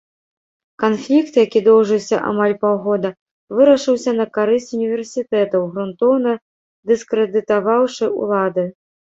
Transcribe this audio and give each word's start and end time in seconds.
Канфлікт, 0.83 1.35
які 1.45 1.59
доўжыўся 1.67 2.17
амаль 2.29 2.53
паўгода, 2.63 3.11
вырашыўся 3.59 4.11
на 4.21 4.25
карысць 4.39 4.73
універсітэтаў, 4.79 5.61
грунтоўна 5.77 6.31
дыскрэдытаваўшы 6.95 8.05
улады. 8.27 8.63